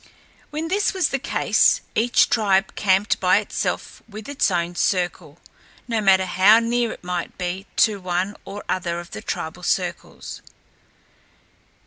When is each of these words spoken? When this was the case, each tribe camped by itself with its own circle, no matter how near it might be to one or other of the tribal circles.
When 0.49 0.67
this 0.69 0.95
was 0.95 1.09
the 1.09 1.19
case, 1.19 1.81
each 1.93 2.27
tribe 2.31 2.73
camped 2.75 3.19
by 3.19 3.37
itself 3.37 4.01
with 4.09 4.27
its 4.27 4.49
own 4.49 4.73
circle, 4.75 5.37
no 5.87 6.01
matter 6.01 6.25
how 6.25 6.57
near 6.57 6.91
it 6.91 7.03
might 7.03 7.37
be 7.37 7.67
to 7.75 8.01
one 8.01 8.35
or 8.43 8.63
other 8.67 8.99
of 8.99 9.11
the 9.11 9.21
tribal 9.21 9.61
circles. 9.61 10.41